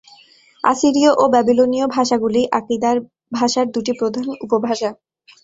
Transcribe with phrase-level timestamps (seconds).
[0.63, 2.99] আসিরীয় ও ব্যাবিলনীয় ভাষাগুলি আক্কাদীয়
[3.31, 4.89] ভাষার দুইটি প্রধান উপভাষা।